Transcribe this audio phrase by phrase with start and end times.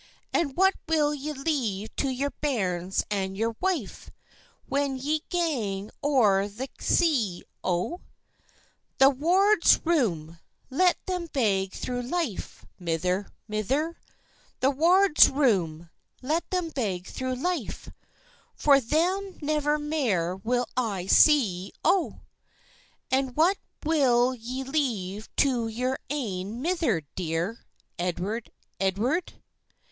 [0.33, 4.09] And what will ye leave to your bairns and your wife,
[4.67, 8.01] When ye gang ower the sea, O?"
[8.97, 10.39] "The warld's room:
[10.71, 13.99] let them beg through life, Mither, mither;
[14.59, 15.91] The warld's room:
[16.23, 17.87] let them beg through life;
[18.55, 22.21] For them never mair will I see, O."
[23.11, 27.67] "And what will ye leave to your ain mither dear,
[27.99, 29.33] Edward, Edward?